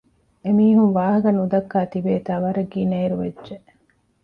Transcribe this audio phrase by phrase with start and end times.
[0.43, 3.55] އެމީހުން ވާހަކަ ނުދައްކާ ތިބޭތާ ވަރަށް ގިނައިރު ވެއްޖެ